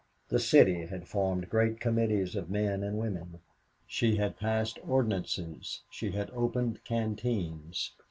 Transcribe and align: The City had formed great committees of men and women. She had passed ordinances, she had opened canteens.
The 0.29 0.39
City 0.39 0.87
had 0.87 1.07
formed 1.07 1.47
great 1.47 1.79
committees 1.79 2.35
of 2.35 2.49
men 2.49 2.81
and 2.83 2.97
women. 2.97 3.37
She 3.85 4.15
had 4.15 4.35
passed 4.39 4.79
ordinances, 4.83 5.83
she 5.91 6.09
had 6.13 6.31
opened 6.31 6.83
canteens. 6.83 7.91